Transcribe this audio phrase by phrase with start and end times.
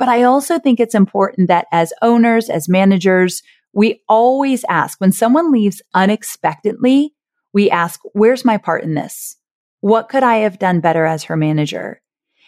[0.00, 3.42] But I also think it's important that as owners, as managers,
[3.74, 7.12] we always ask when someone leaves unexpectedly,
[7.52, 9.36] we ask, where's my part in this?
[9.80, 12.00] What could I have done better as her manager?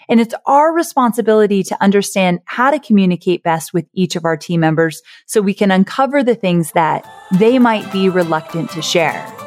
[0.08, 4.60] And it's our responsibility to understand how to communicate best with each of our team
[4.60, 9.41] members so we can uncover the things that they might be reluctant to share.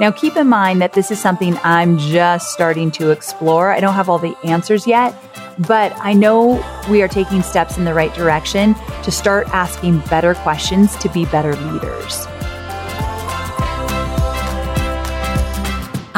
[0.00, 3.70] Now, keep in mind that this is something I'm just starting to explore.
[3.70, 5.14] I don't have all the answers yet,
[5.68, 10.34] but I know we are taking steps in the right direction to start asking better
[10.36, 12.26] questions to be better leaders.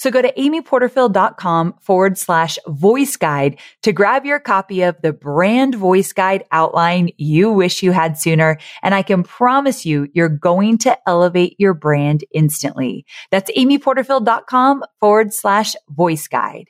[0.00, 5.74] So go to amyporterfield.com forward slash voice guide to grab your copy of the brand
[5.74, 8.56] voice guide outline you wish you had sooner.
[8.82, 13.04] And I can promise you, you're going to elevate your brand instantly.
[13.30, 16.68] That's amyporterfield.com forward slash voice guide.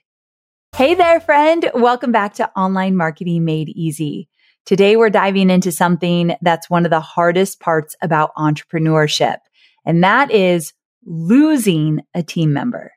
[0.74, 1.70] Hey there, friend.
[1.72, 4.28] Welcome back to Online Marketing Made Easy.
[4.66, 9.36] Today we're diving into something that's one of the hardest parts about entrepreneurship,
[9.84, 10.72] and that is
[11.06, 12.90] losing a team member.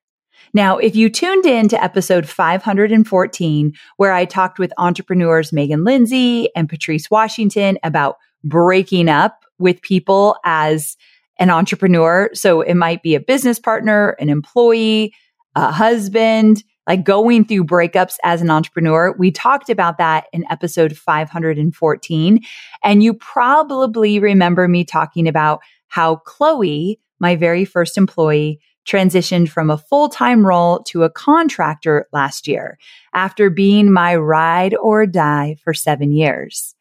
[0.53, 6.49] Now, if you tuned in to episode 514, where I talked with entrepreneurs Megan Lindsay
[6.55, 10.95] and Patrice Washington about breaking up with people as
[11.39, 12.29] an entrepreneur.
[12.33, 15.15] So it might be a business partner, an employee,
[15.55, 19.15] a husband, like going through breakups as an entrepreneur.
[19.17, 22.39] We talked about that in episode 514.
[22.83, 29.69] And you probably remember me talking about how Chloe, my very first employee, transitioned from
[29.69, 32.77] a full time role to a contractor last year
[33.13, 36.75] after being my ride or die for seven years.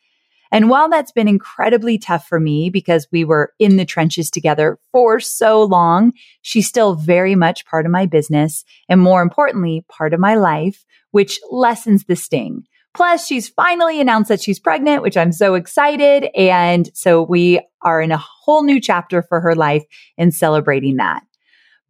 [0.53, 4.79] And while that's been incredibly tough for me because we were in the trenches together
[4.93, 10.13] for so long, she's still very much part of my business and more importantly, part
[10.13, 12.65] of my life, which lessens the sting.
[12.95, 16.29] Plus, she's finally announced that she's pregnant, which I'm so excited.
[16.37, 19.85] And so we are in a whole new chapter for her life
[20.19, 21.23] and celebrating that.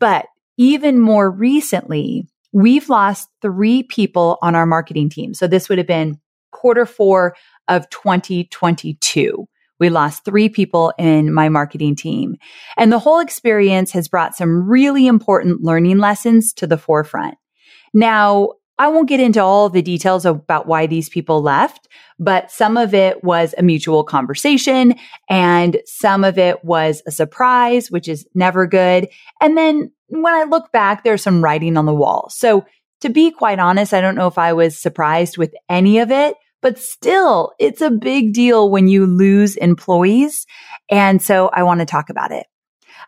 [0.03, 0.27] But
[0.59, 5.33] even more recently, we've lost three people on our marketing team.
[5.33, 6.19] So this would have been
[6.51, 7.37] quarter four
[7.69, 9.47] of 2022.
[9.79, 12.35] We lost three people in my marketing team.
[12.77, 17.37] And the whole experience has brought some really important learning lessons to the forefront.
[17.95, 21.89] Now, I won't get into all the details about why these people left,
[22.19, 24.95] but some of it was a mutual conversation
[25.29, 29.09] and some of it was a surprise, which is never good.
[29.41, 32.29] And then when I look back, there's some writing on the wall.
[32.31, 32.65] So
[33.03, 36.37] to be quite honest, I don't know if I was surprised with any of it,
[36.61, 40.47] but still it's a big deal when you lose employees.
[40.89, 42.47] And so I want to talk about it.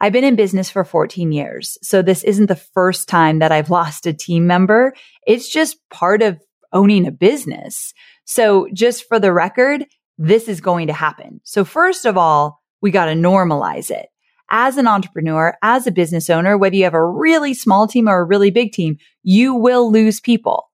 [0.00, 1.79] I've been in business for 14 years.
[1.82, 4.94] So this isn't the first time that I've lost a team member.
[5.26, 6.41] It's just part of
[6.73, 7.94] owning a business.
[8.25, 9.85] So just for the record,
[10.19, 11.41] this is going to happen.
[11.44, 14.06] So first of all, we got to normalize it.
[14.50, 18.20] As an entrepreneur, as a business owner, whether you have a really small team or
[18.20, 20.69] a really big team, you will lose people.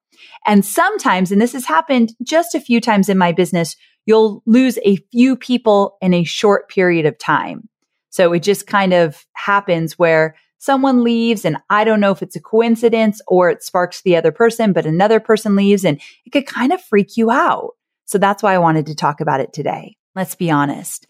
[0.46, 3.76] And sometimes, and this has happened just a few times in my business,
[4.06, 7.69] you'll lose a few people in a short period of time.
[8.10, 12.36] So it just kind of happens where someone leaves and I don't know if it's
[12.36, 16.46] a coincidence or it sparks the other person, but another person leaves and it could
[16.46, 17.70] kind of freak you out.
[18.04, 19.96] So that's why I wanted to talk about it today.
[20.14, 21.06] Let's be honest.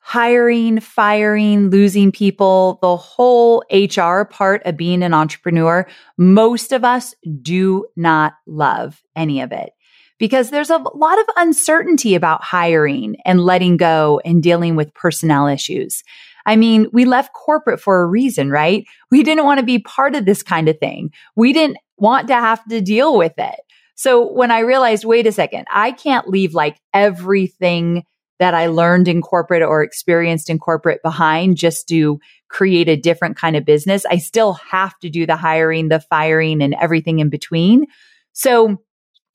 [0.00, 5.86] Hiring, firing, losing people, the whole HR part of being an entrepreneur,
[6.18, 9.72] most of us do not love any of it
[10.18, 15.46] because there's a lot of uncertainty about hiring and letting go and dealing with personnel
[15.46, 16.02] issues.
[16.46, 18.84] I mean, we left corporate for a reason, right?
[19.10, 21.10] We didn't want to be part of this kind of thing.
[21.36, 23.60] We didn't want to have to deal with it.
[23.94, 28.04] So when I realized, wait a second, I can't leave like everything
[28.40, 32.18] that I learned in corporate or experienced in corporate behind just to
[32.48, 34.04] create a different kind of business.
[34.04, 37.86] I still have to do the hiring, the firing and everything in between.
[38.32, 38.82] So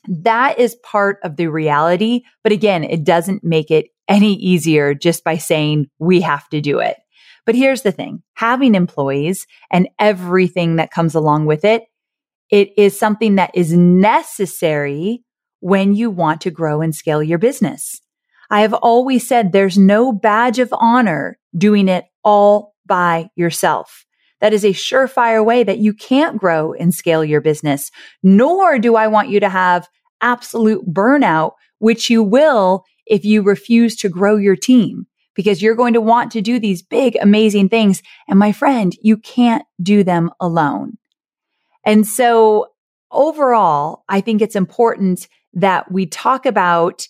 [0.10, 2.22] that is part of the reality.
[2.44, 6.80] But again, it doesn't make it any easier just by saying we have to do
[6.80, 6.98] it.
[7.46, 11.84] But here's the thing having employees and everything that comes along with it,
[12.50, 15.24] it is something that is necessary
[15.60, 18.02] when you want to grow and scale your business.
[18.50, 24.06] I have always said there's no badge of honor doing it all by yourself.
[24.42, 27.92] That is a surefire way that you can't grow and scale your business.
[28.24, 29.88] Nor do I want you to have
[30.22, 35.94] absolute burnout, which you will if you refuse to grow your team because you're going
[35.94, 38.04] to want to do these big, amazing things.
[38.28, 40.98] And my friend, you can't do them alone.
[41.86, 42.68] And so
[43.12, 47.08] overall, I think it's important that we talk about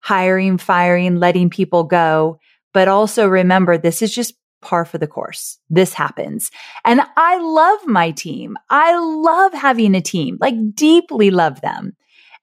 [0.00, 2.38] hiring, firing, letting people go,
[2.72, 5.58] but also remember this is just par for the course.
[5.68, 6.50] This happens.
[6.84, 8.56] And I love my team.
[8.70, 11.96] I love having a team, like deeply love them.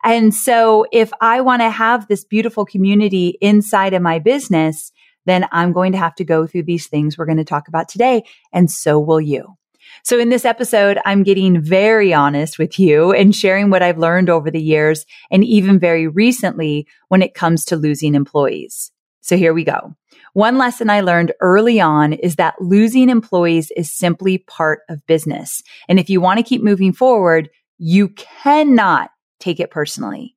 [0.03, 4.91] And so if I want to have this beautiful community inside of my business,
[5.25, 7.89] then I'm going to have to go through these things we're going to talk about
[7.89, 8.23] today.
[8.53, 9.55] And so will you.
[10.03, 14.29] So in this episode, I'm getting very honest with you and sharing what I've learned
[14.29, 18.91] over the years and even very recently when it comes to losing employees.
[19.21, 19.95] So here we go.
[20.33, 25.61] One lesson I learned early on is that losing employees is simply part of business.
[25.87, 30.35] And if you want to keep moving forward, you cannot take it personally.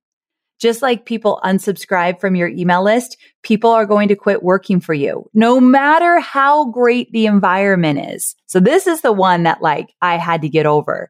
[0.59, 4.93] Just like people unsubscribe from your email list, people are going to quit working for
[4.93, 8.35] you, no matter how great the environment is.
[8.45, 11.09] So this is the one that like I had to get over.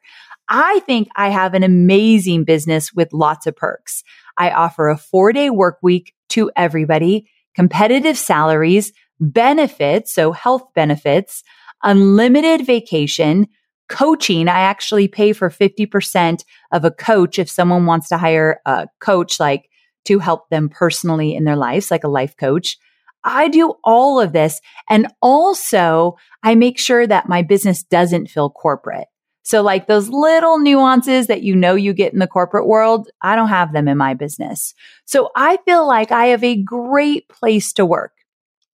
[0.49, 4.03] I think I have an amazing business with lots of perks.
[4.37, 11.43] I offer a four day work week to everybody, competitive salaries, benefits, so health benefits,
[11.83, 13.47] unlimited vacation,
[13.93, 18.87] coaching, I actually pay for 50% of a coach if someone wants to hire a
[18.99, 19.69] coach, like
[20.05, 22.77] to help them personally in their lives, like a life coach.
[23.23, 24.59] I do all of this.
[24.89, 29.07] And also I make sure that my business doesn't feel corporate.
[29.43, 33.35] So like those little nuances that you know you get in the corporate world, I
[33.35, 34.73] don't have them in my business.
[35.05, 38.13] So I feel like I have a great place to work.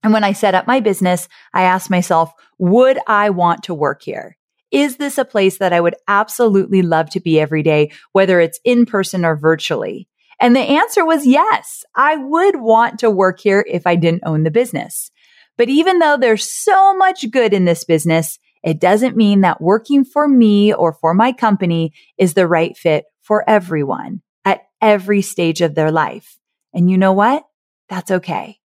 [0.02, 4.02] And when I set up my business, I asked myself, would I want to work
[4.04, 4.38] here?
[4.72, 8.60] Is this a place that I would absolutely love to be every day, whether it's
[8.64, 10.08] in person or virtually?
[10.40, 11.84] And the answer was yes.
[11.96, 15.12] I would want to work here if I didn't own the business.
[15.58, 20.06] But even though there's so much good in this business, it doesn't mean that working
[20.06, 25.62] for me or for my company is the right fit for everyone at every stage
[25.62, 26.38] of their life.
[26.74, 27.46] And you know what?
[27.90, 28.60] That's okay.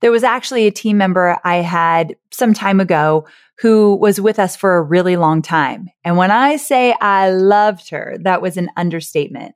[0.00, 3.26] There was actually a team member I had some time ago
[3.58, 5.88] who was with us for a really long time.
[6.04, 9.54] And when I say I loved her, that was an understatement.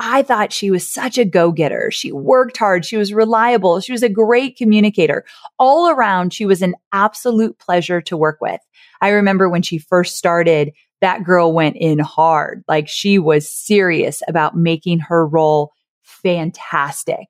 [0.00, 1.90] I thought she was such a go getter.
[1.90, 2.84] She worked hard.
[2.84, 3.80] She was reliable.
[3.80, 5.24] She was a great communicator.
[5.58, 8.60] All around, she was an absolute pleasure to work with.
[9.00, 12.62] I remember when she first started, that girl went in hard.
[12.68, 17.26] Like she was serious about making her role fantastic.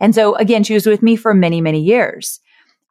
[0.00, 2.40] And so again, she was with me for many, many years.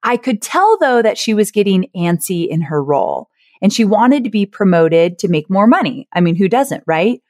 [0.05, 3.27] I could tell though that she was getting antsy in her role
[3.61, 6.07] and she wanted to be promoted to make more money.
[6.13, 7.21] I mean, who doesn't, right?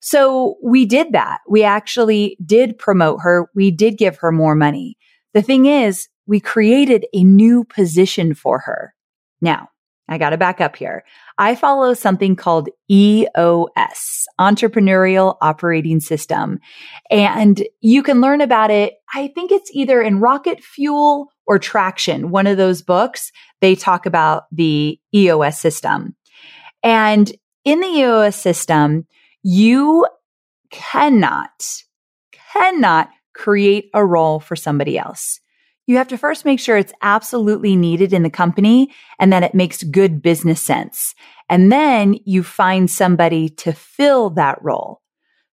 [0.00, 1.38] So we did that.
[1.48, 3.48] We actually did promote her.
[3.54, 4.98] We did give her more money.
[5.32, 8.92] The thing is, we created a new position for her.
[9.40, 9.68] Now,
[10.08, 11.04] I got to back up here.
[11.38, 16.58] I follow something called EOS, Entrepreneurial Operating System.
[17.10, 18.94] And you can learn about it.
[19.14, 23.32] I think it's either in Rocket Fuel or Traction, one of those books.
[23.60, 26.16] They talk about the EOS system.
[26.82, 27.32] And
[27.64, 29.06] in the EOS system,
[29.42, 30.06] you
[30.70, 31.82] cannot,
[32.52, 35.40] cannot create a role for somebody else.
[35.86, 39.54] You have to first make sure it's absolutely needed in the company and that it
[39.54, 41.14] makes good business sense.
[41.48, 45.00] And then you find somebody to fill that role.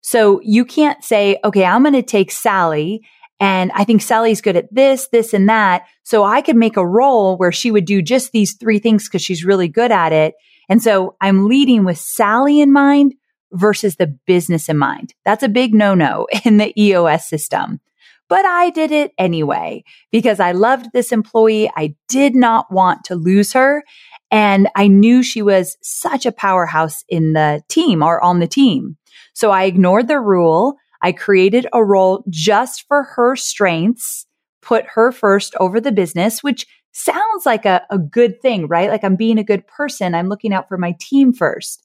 [0.02, 3.06] So you can't say, okay, I'm going to take Sally
[3.44, 5.86] and I think Sally's good at this, this and that.
[6.04, 9.22] So I could make a role where she would do just these three things because
[9.22, 10.36] she's really good at it.
[10.70, 13.16] And so I'm leading with Sally in mind
[13.52, 15.14] versus the business in mind.
[15.26, 17.82] That's a big no no in the EOS system.
[18.30, 21.70] But I did it anyway because I loved this employee.
[21.76, 23.84] I did not want to lose her.
[24.32, 28.96] And I knew she was such a powerhouse in the team or on the team.
[29.34, 30.78] So I ignored the rule.
[31.04, 34.26] I created a role just for her strengths,
[34.62, 38.90] put her first over the business, which sounds like a, a good thing, right?
[38.90, 40.16] Like I'm being a good person.
[40.16, 41.84] I'm looking out for my team first,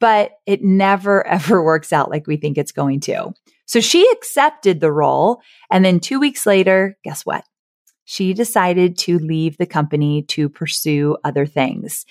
[0.00, 3.32] but it never ever works out like we think it's going to.
[3.66, 5.42] So she accepted the role.
[5.70, 7.44] And then two weeks later, guess what?
[8.04, 12.06] She decided to leave the company to pursue other things.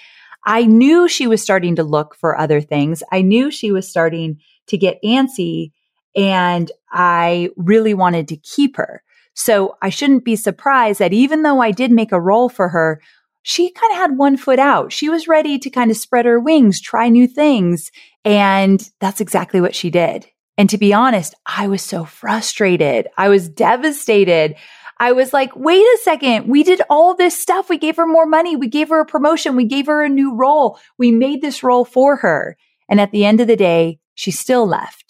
[0.46, 3.02] I knew she was starting to look for other things.
[3.12, 5.72] I knew she was starting to get antsy
[6.16, 9.04] and I really wanted to keep her.
[9.34, 13.02] So I shouldn't be surprised that even though I did make a role for her,
[13.42, 14.92] she kind of had one foot out.
[14.92, 17.92] She was ready to kind of spread her wings, try new things.
[18.24, 20.26] And that's exactly what she did.
[20.58, 23.08] And to be honest, I was so frustrated.
[23.18, 24.56] I was devastated.
[24.98, 26.48] I was like, wait a second.
[26.48, 27.70] We did all this stuff.
[27.70, 28.56] We gave her more money.
[28.56, 29.58] We gave her a promotion.
[29.58, 30.80] We gave her a new role.
[30.98, 32.58] We made this role for her.
[32.88, 35.05] And at the end of the day, she still left.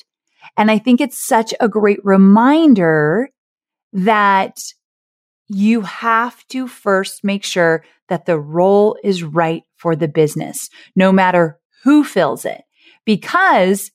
[0.57, 3.29] And I think it's such a great reminder
[3.93, 4.59] that
[5.47, 11.12] you have to first make sure that the role is right for the business, no
[11.12, 12.63] matter who fills it.
[13.05, 13.91] Because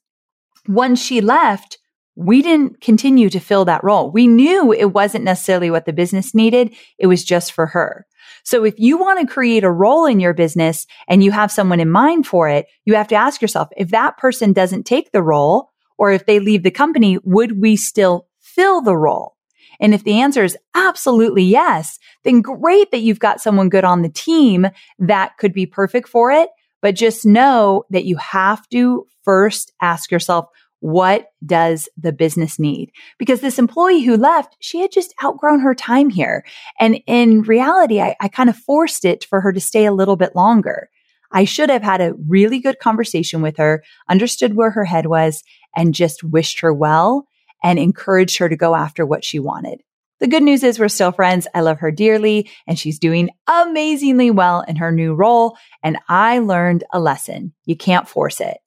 [0.68, 1.78] once she left,
[2.14, 4.10] we didn't continue to fill that role.
[4.10, 6.74] We knew it wasn't necessarily what the business needed.
[6.98, 8.06] It was just for her.
[8.44, 11.80] So if you want to create a role in your business and you have someone
[11.80, 15.22] in mind for it, you have to ask yourself, if that person doesn't take the
[15.22, 15.69] role
[16.00, 19.36] or if they leave the company, would we still fill the role?
[19.80, 24.00] And if the answer is absolutely yes, then great that you've got someone good on
[24.00, 24.66] the team
[24.98, 26.48] that could be perfect for it.
[26.80, 30.46] But just know that you have to first ask yourself,
[30.78, 32.92] what does the business need?
[33.18, 36.46] Because this employee who left, she had just outgrown her time here.
[36.78, 40.16] And in reality, I, I kind of forced it for her to stay a little
[40.16, 40.88] bit longer.
[41.32, 45.44] I should have had a really good conversation with her, understood where her head was,
[45.76, 47.26] and just wished her well
[47.62, 49.82] and encouraged her to go after what she wanted.
[50.20, 51.46] The good news is we're still friends.
[51.54, 55.56] I love her dearly and she's doing amazingly well in her new role.
[55.82, 57.54] And I learned a lesson.
[57.64, 58.58] You can't force it.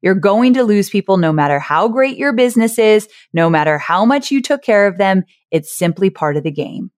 [0.00, 4.04] You're going to lose people no matter how great your business is, no matter how
[4.04, 5.24] much you took care of them.
[5.50, 6.90] It's simply part of the game.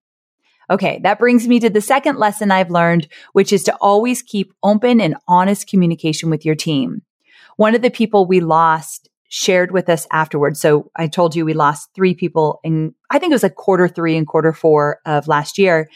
[0.69, 4.51] Okay, that brings me to the second lesson I've learned, which is to always keep
[4.63, 7.03] open and honest communication with your team.
[7.57, 10.59] One of the people we lost shared with us afterwards.
[10.61, 13.87] So I told you we lost three people in, I think it was like quarter
[13.87, 15.89] three and quarter four of last year.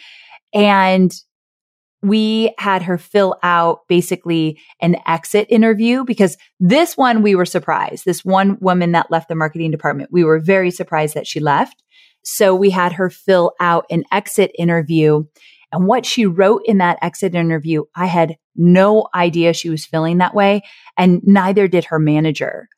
[0.53, 1.13] And
[2.01, 8.05] we had her fill out basically an exit interview because this one we were surprised.
[8.05, 11.83] This one woman that left the marketing department, we were very surprised that she left.
[12.23, 15.23] So we had her fill out an exit interview.
[15.71, 20.17] And what she wrote in that exit interview, I had no idea she was feeling
[20.17, 20.61] that way.
[20.97, 22.69] And neither did her manager.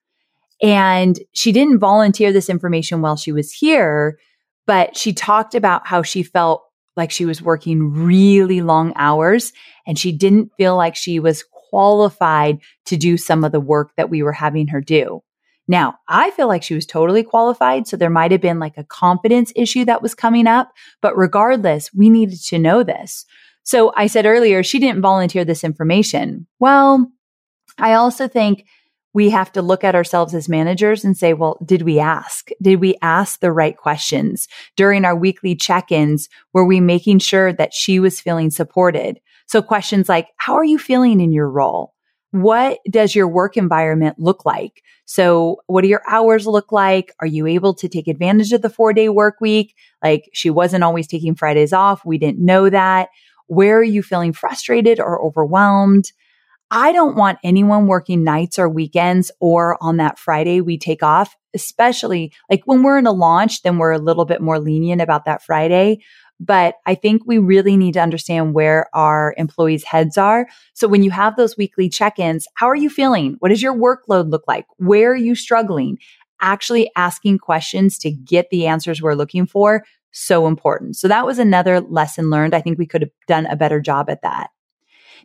[0.62, 4.20] And she didn't volunteer this information while she was here,
[4.68, 6.64] but she talked about how she felt
[6.96, 9.54] like she was working really long hours
[9.88, 14.10] and she didn't feel like she was qualified to do some of the work that
[14.10, 15.22] we were having her do.
[15.68, 17.88] Now, I feel like she was totally qualified.
[17.88, 20.72] So there might have been like a confidence issue that was coming up.
[21.02, 23.26] But regardless, we needed to know this.
[23.64, 26.48] So I said earlier, she didn't volunteer this information.
[26.60, 27.10] Well,
[27.78, 28.66] I also think
[29.14, 32.50] we have to look at ourselves as managers and say, well, did we ask?
[32.62, 36.30] Did we ask the right questions during our weekly check-ins?
[36.54, 39.20] Were we making sure that she was feeling supported?
[39.48, 41.94] So questions like, how are you feeling in your role?
[42.32, 44.82] What does your work environment look like?
[45.04, 47.14] So what do your hours look like?
[47.20, 49.76] Are you able to take advantage of the four day work week?
[50.02, 52.06] Like she wasn't always taking Fridays off.
[52.06, 53.10] We didn't know that.
[53.48, 56.14] Where are you feeling frustrated or overwhelmed?
[56.72, 61.36] I don't want anyone working nights or weekends or on that Friday we take off,
[61.54, 65.26] especially like when we're in a launch, then we're a little bit more lenient about
[65.26, 66.02] that Friday.
[66.40, 70.48] But I think we really need to understand where our employees' heads are.
[70.74, 73.36] So when you have those weekly check ins, how are you feeling?
[73.40, 74.66] What does your workload look like?
[74.78, 76.00] Where are you struggling?
[76.42, 80.98] actually asking questions to get the answers we're looking for, so important.
[80.98, 82.54] So that was another lesson learned.
[82.54, 84.50] I think we could have done a better job at that.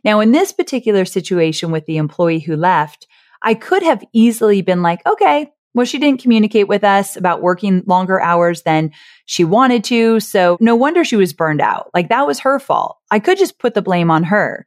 [0.03, 3.07] Now, in this particular situation with the employee who left,
[3.43, 7.83] I could have easily been like, okay, well, she didn't communicate with us about working
[7.85, 8.91] longer hours than
[9.25, 10.19] she wanted to.
[10.19, 11.91] So no wonder she was burned out.
[11.93, 12.97] Like that was her fault.
[13.11, 14.65] I could just put the blame on her.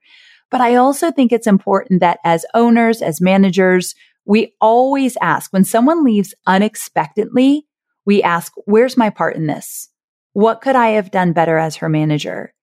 [0.53, 3.95] But I also think it's important that as owners, as managers,
[4.25, 7.67] we always ask when someone leaves unexpectedly,
[8.07, 9.89] we ask, where's my part in this?
[10.33, 12.55] What could I have done better as her manager?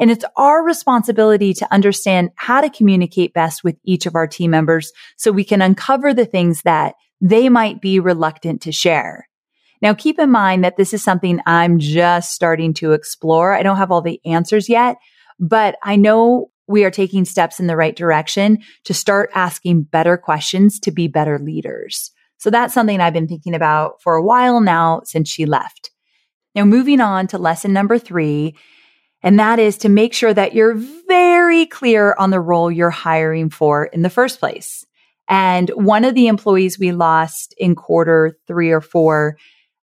[0.00, 4.50] And it's our responsibility to understand how to communicate best with each of our team
[4.50, 9.28] members so we can uncover the things that they might be reluctant to share.
[9.82, 13.52] Now, keep in mind that this is something I'm just starting to explore.
[13.52, 14.96] I don't have all the answers yet,
[15.38, 20.16] but I know we are taking steps in the right direction to start asking better
[20.16, 22.10] questions to be better leaders.
[22.38, 25.90] So that's something I've been thinking about for a while now since she left.
[26.54, 28.56] Now, moving on to lesson number three
[29.22, 33.50] and that is to make sure that you're very clear on the role you're hiring
[33.50, 34.84] for in the first place.
[35.28, 39.36] And one of the employees we lost in quarter three or four,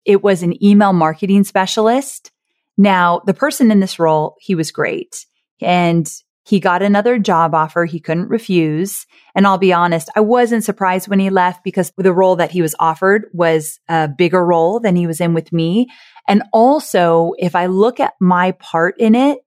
[0.06, 2.32] it was an email marketing specialist.
[2.78, 5.26] Now, the person in this role, he was great
[5.62, 6.10] and
[6.44, 9.06] he got another job offer he couldn't refuse.
[9.36, 12.62] And I'll be honest, I wasn't surprised when he left because the role that he
[12.62, 15.88] was offered was a bigger role than he was in with me.
[16.28, 19.40] And also, if I look at my part in it,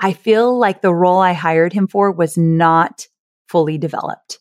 [0.00, 3.08] I feel like the role I hired him for was not
[3.48, 4.38] fully developed.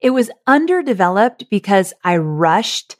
[0.00, 2.96] It was underdeveloped because I rushed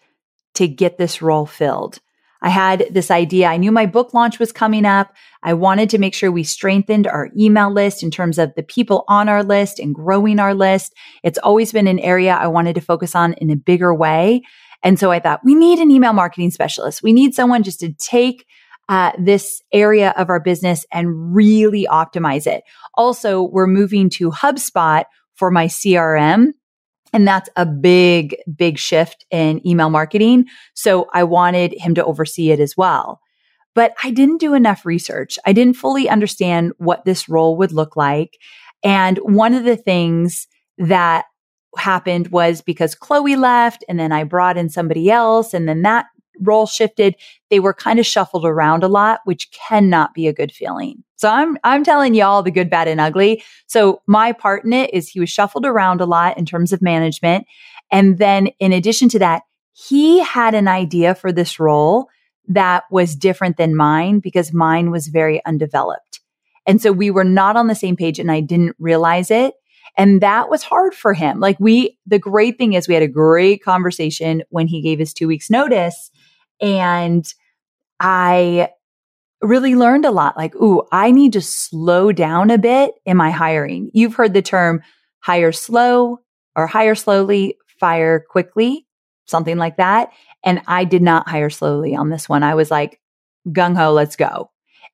[0.55, 2.01] to get this role filled.
[2.43, 3.49] I had this idea.
[3.49, 5.15] I knew my book launch was coming up.
[5.43, 9.05] I wanted to make sure we strengthened our email list in terms of the people
[9.09, 10.95] on our list and growing our list.
[11.23, 14.43] It's always been an area I wanted to focus on in a bigger way.
[14.83, 17.03] And so I thought we need an email marketing specialist.
[17.03, 18.47] We need someone just to take
[18.89, 22.63] uh, this area of our business and really optimize it.
[22.95, 26.53] Also, we're moving to HubSpot for my CRM.
[27.13, 30.47] And that's a big, big shift in email marketing.
[30.75, 33.21] So I wanted him to oversee it as well.
[33.75, 35.39] But I didn't do enough research.
[35.45, 38.39] I didn't fully understand what this role would look like.
[38.83, 40.47] And one of the things
[40.79, 41.27] that
[41.79, 46.07] happened was because Chloe left and then I brought in somebody else and then that
[46.41, 47.17] role shifted.
[47.51, 51.03] They were kind of shuffled around a lot, which cannot be a good feeling.
[51.17, 53.43] So I'm, I'm telling y'all the good, bad and ugly.
[53.67, 56.83] So my part in it is he was shuffled around a lot in terms of
[56.83, 57.47] management.
[57.91, 62.09] And then in addition to that, he had an idea for this role
[62.49, 66.21] that was different than mine because mine was very undeveloped.
[66.67, 69.55] And so we were not on the same page and I didn't realize it.
[69.97, 71.41] And that was hard for him.
[71.41, 75.15] Like we, the great thing is we had a great conversation when he gave his
[75.15, 76.11] two weeks notice
[76.61, 77.27] and
[78.01, 78.71] I
[79.43, 80.37] really learned a lot.
[80.37, 83.91] Like, ooh, I need to slow down a bit in my hiring.
[83.93, 84.83] You've heard the term
[85.21, 86.21] hire slow
[86.55, 88.87] or hire slowly, fire quickly,
[89.27, 90.11] something like that.
[90.45, 92.43] And I did not hire slowly on this one.
[92.43, 93.01] I was like,
[93.49, 94.51] gung ho, let's go.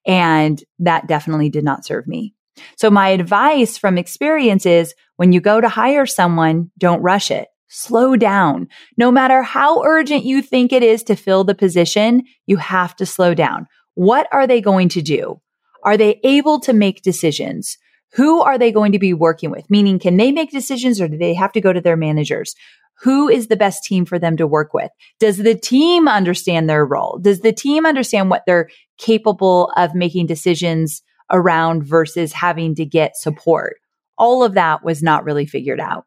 [0.07, 2.35] And that definitely did not serve me.
[2.77, 7.49] So my advice from experience is when you go to hire someone, don't rush it.
[7.69, 8.69] Slow down.
[8.99, 13.07] No matter how urgent you think it is to fill the position, you have to
[13.07, 13.67] slow down.
[13.95, 15.41] What are they going to do?
[15.85, 17.79] Are they able to make decisions?
[18.15, 19.71] Who are they going to be working with?
[19.71, 22.55] Meaning, can they make decisions or do they have to go to their managers?
[23.03, 24.91] Who is the best team for them to work with?
[25.19, 27.19] Does the team understand their role?
[27.21, 33.16] Does the team understand what they're capable of making decisions around versus having to get
[33.16, 33.77] support.
[34.18, 36.05] All of that was not really figured out.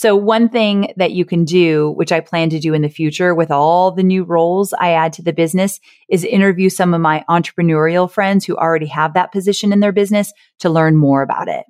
[0.00, 3.34] So one thing that you can do, which I plan to do in the future
[3.34, 7.22] with all the new roles I add to the business is interview some of my
[7.28, 11.66] entrepreneurial friends who already have that position in their business to learn more about it.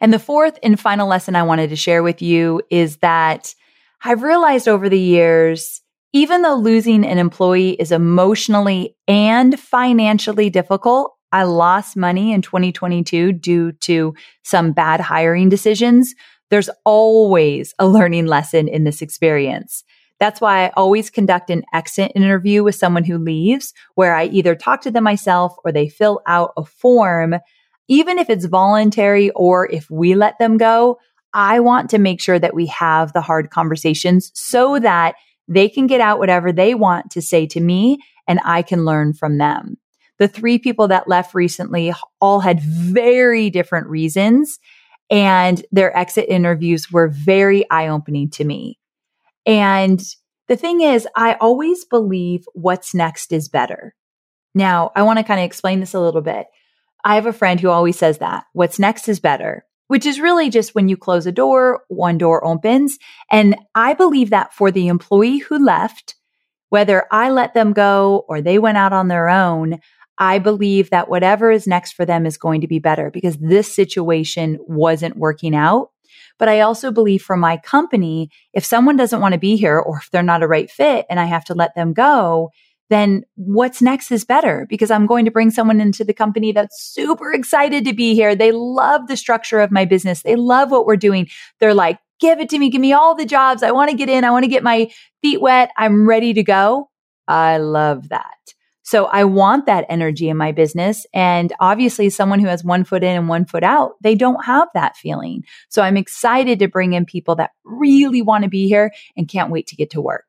[0.00, 3.54] And the fourth and final lesson I wanted to share with you is that
[4.02, 5.82] I've realized over the years,
[6.14, 13.32] even though losing an employee is emotionally and financially difficult, I lost money in 2022
[13.32, 16.14] due to some bad hiring decisions.
[16.48, 19.84] There's always a learning lesson in this experience.
[20.18, 24.54] That's why I always conduct an exit interview with someone who leaves where I either
[24.54, 27.34] talk to them myself or they fill out a form.
[27.86, 30.96] Even if it's voluntary or if we let them go,
[31.34, 35.16] I want to make sure that we have the hard conversations so that
[35.48, 39.12] they can get out whatever they want to say to me and I can learn
[39.12, 39.76] from them.
[40.18, 44.58] The three people that left recently all had very different reasons
[45.10, 48.78] and their exit interviews were very eye opening to me.
[49.44, 50.02] And
[50.48, 53.94] The thing is, I always believe what's next is better.
[54.54, 56.46] Now, I want to kind of explain this a little bit.
[57.04, 60.48] I have a friend who always says that what's next is better, which is really
[60.50, 62.98] just when you close a door, one door opens.
[63.30, 66.14] And I believe that for the employee who left,
[66.68, 69.78] whether I let them go or they went out on their own,
[70.18, 73.72] I believe that whatever is next for them is going to be better because this
[73.72, 75.90] situation wasn't working out.
[76.38, 79.98] But I also believe for my company, if someone doesn't want to be here or
[79.98, 82.50] if they're not a right fit and I have to let them go,
[82.88, 86.80] then what's next is better because I'm going to bring someone into the company that's
[86.80, 88.36] super excited to be here.
[88.36, 90.22] They love the structure of my business.
[90.22, 91.28] They love what we're doing.
[91.58, 92.70] They're like, give it to me.
[92.70, 93.62] Give me all the jobs.
[93.62, 94.24] I want to get in.
[94.24, 95.72] I want to get my feet wet.
[95.76, 96.90] I'm ready to go.
[97.26, 98.54] I love that.
[98.86, 101.06] So I want that energy in my business.
[101.12, 104.68] And obviously someone who has one foot in and one foot out, they don't have
[104.74, 105.42] that feeling.
[105.68, 109.50] So I'm excited to bring in people that really want to be here and can't
[109.50, 110.26] wait to get to work.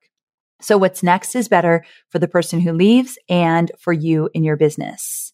[0.59, 4.57] So what's next is better for the person who leaves and for you in your
[4.57, 5.33] business.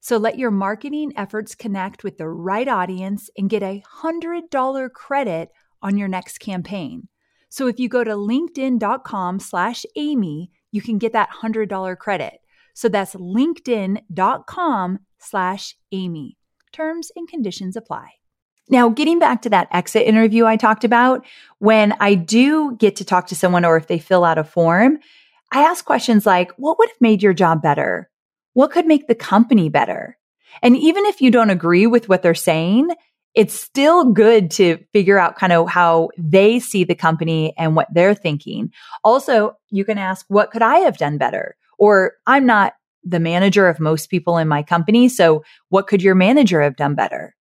[0.00, 5.50] So let your marketing efforts connect with the right audience and get a $100 credit
[5.82, 7.08] on your next campaign.
[7.50, 12.40] So if you go to linkedin.com slash Amy, you can get that $100 credit.
[12.74, 16.36] So that's linkedin.com slash Amy.
[16.72, 18.12] Terms and conditions apply.
[18.68, 21.26] Now, getting back to that exit interview I talked about,
[21.58, 25.00] when I do get to talk to someone or if they fill out a form,
[25.50, 28.08] I ask questions like, what would have made your job better?
[28.54, 30.16] What could make the company better?
[30.62, 32.90] And even if you don't agree with what they're saying,
[33.34, 37.86] it's still good to figure out kind of how they see the company and what
[37.92, 38.72] they're thinking.
[39.04, 41.56] Also, you can ask, what could I have done better?
[41.78, 45.08] Or I'm not the manager of most people in my company.
[45.08, 47.34] So what could your manager have done better?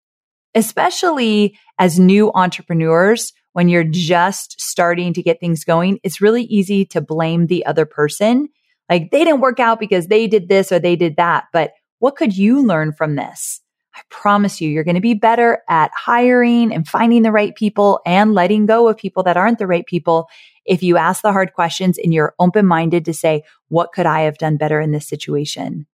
[0.54, 6.84] Especially as new entrepreneurs, when you're just starting to get things going, it's really easy
[6.86, 8.48] to blame the other person
[8.88, 11.44] like they didn't work out because they did this or they did that.
[11.52, 13.60] But what could you learn from this?
[13.94, 18.00] I promise you, you're going to be better at hiring and finding the right people
[18.06, 20.28] and letting go of people that aren't the right people
[20.64, 24.20] if you ask the hard questions and you're open minded to say, what could I
[24.20, 25.86] have done better in this situation?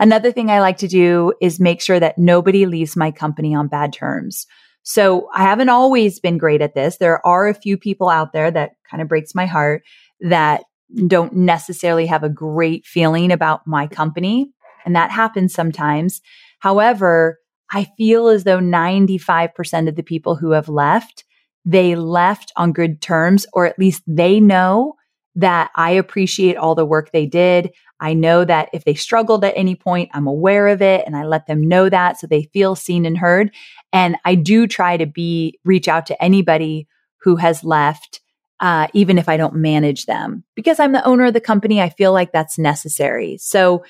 [0.00, 3.68] Another thing I like to do is make sure that nobody leaves my company on
[3.68, 4.46] bad terms.
[4.82, 6.96] So I haven't always been great at this.
[6.96, 9.82] There are a few people out there that kind of breaks my heart
[10.20, 10.64] that
[11.06, 14.50] don't necessarily have a great feeling about my company.
[14.84, 16.20] And that happens sometimes.
[16.60, 17.38] However,
[17.70, 21.24] I feel as though 95% of the people who have left,
[21.64, 24.94] they left on good terms, or at least they know
[25.34, 27.72] that I appreciate all the work they did.
[28.00, 31.24] I know that if they struggled at any point, I'm aware of it and I
[31.24, 33.52] let them know that so they feel seen and heard.
[33.92, 36.86] And I do try to be, reach out to anybody
[37.22, 38.20] who has left
[38.60, 40.44] uh, even if I don't manage them.
[40.54, 43.36] Because I'm the owner of the company, I feel like that's necessary.
[43.38, 43.84] So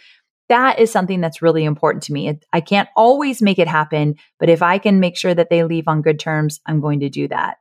[0.49, 2.39] that is something that's really important to me.
[2.53, 5.89] I can't always make it happen, but if I can make sure that they leave
[5.89, 7.59] on good terms, I'm going to do that.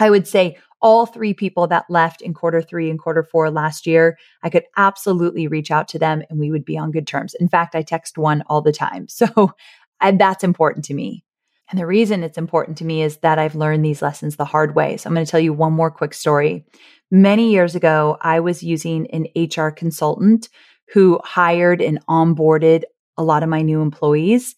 [0.00, 3.86] I would say all three people that left in quarter three and quarter four last
[3.86, 7.34] year, I could absolutely reach out to them and we would be on good terms.
[7.34, 9.06] In fact, I text one all the time.
[9.16, 9.52] So
[10.00, 11.24] that's important to me.
[11.70, 14.74] And the reason it's important to me is that I've learned these lessons the hard
[14.74, 14.96] way.
[14.96, 16.64] So I'm going to tell you one more quick story.
[17.10, 20.48] Many years ago, I was using an HR consultant
[20.92, 22.84] who hired and onboarded
[23.16, 24.54] a lot of my new employees.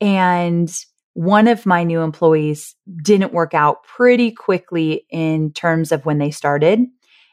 [0.00, 0.72] And
[1.14, 6.30] one of my new employees didn't work out pretty quickly in terms of when they
[6.30, 6.80] started.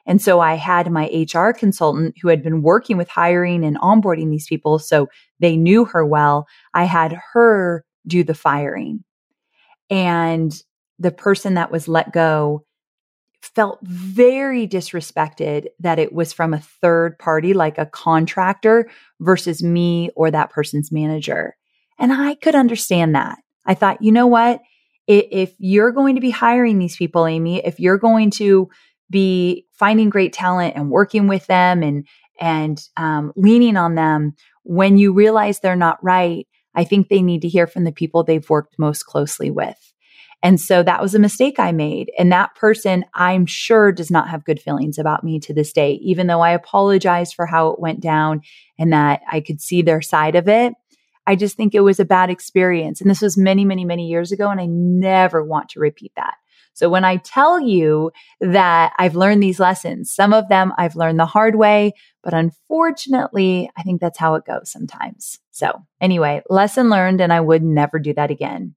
[0.08, 4.32] And so I had my HR consultant who had been working with hiring and onboarding
[4.32, 4.80] these people.
[4.80, 5.08] So
[5.40, 6.48] they knew her well.
[6.74, 9.04] I had her do the firing.
[9.90, 10.54] And
[11.00, 12.66] the person that was let go
[13.42, 18.90] felt very disrespected that it was from a third party, like a contractor
[19.20, 21.56] versus me or that person's manager.
[22.00, 23.40] And I could understand that.
[23.66, 24.62] I thought, you know what?
[25.08, 28.70] If you're going to be hiring these people, Amy, if you're going to
[29.10, 32.06] be finding great talent and working with them and,
[32.42, 36.46] and um, leaning on them when you realize they're not right,
[36.78, 39.94] I think they need to hear from the people they've worked most closely with.
[40.44, 42.12] And so that was a mistake I made.
[42.18, 45.94] And that person, I'm sure, does not have good feelings about me to this day,
[45.94, 48.42] even though I apologized for how it went down
[48.78, 50.74] and that I could see their side of it.
[51.26, 53.02] I just think it was a bad experience.
[53.02, 54.50] And this was many, many, many years ago.
[54.50, 56.36] And I never want to repeat that.
[56.78, 61.20] So when I tell you that I've learned these lessons, some of them I've learned
[61.20, 65.40] the hard way, but unfortunately, I think that's how it goes sometimes.
[65.50, 68.76] So anyway, lesson learned, and I would never do that again.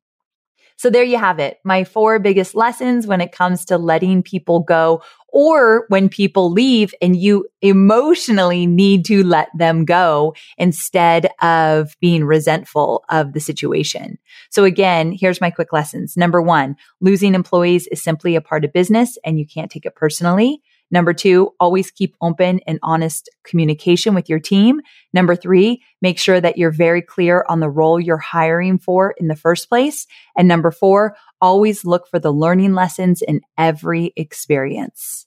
[0.81, 1.59] So there you have it.
[1.63, 6.95] My four biggest lessons when it comes to letting people go or when people leave
[7.03, 14.19] and you emotionally need to let them go instead of being resentful of the situation.
[14.49, 16.17] So again, here's my quick lessons.
[16.17, 19.95] Number one, losing employees is simply a part of business and you can't take it
[19.95, 20.63] personally.
[20.91, 24.81] Number two, always keep open and honest communication with your team.
[25.13, 29.29] Number three, make sure that you're very clear on the role you're hiring for in
[29.29, 30.07] the first place.
[30.37, 35.27] And number four, always look for the learning lessons in every experience.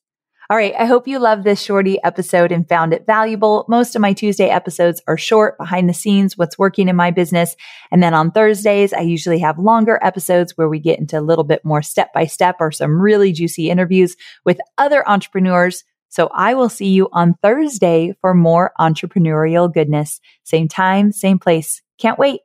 [0.54, 0.76] All right.
[0.78, 3.66] I hope you loved this shorty episode and found it valuable.
[3.68, 7.56] Most of my Tuesday episodes are short behind the scenes, what's working in my business.
[7.90, 11.44] And then on Thursdays, I usually have longer episodes where we get into a little
[11.44, 15.84] bit more step by step or some really juicy interviews with other entrepreneurs.
[16.10, 20.22] So I will see you on Thursday for more entrepreneurial goodness.
[20.44, 21.82] Same time, same place.
[21.98, 22.42] Can't wait.